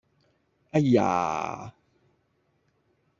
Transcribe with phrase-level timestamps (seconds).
[0.71, 1.75] 「哎呀」